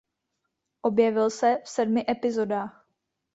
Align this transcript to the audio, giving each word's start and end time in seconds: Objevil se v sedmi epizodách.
Objevil 0.81 1.29
se 1.29 1.61
v 1.65 1.69
sedmi 1.69 2.05
epizodách. 2.09 2.85